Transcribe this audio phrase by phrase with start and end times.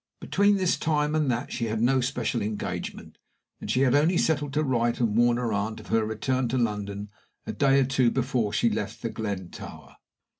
[0.19, 3.19] Between this time and that she had no special engagement,
[3.59, 6.57] and she had only settled to write and warn her aunt of her return to
[6.57, 7.09] London
[7.45, 9.97] a day or two before she left The Glen Tower.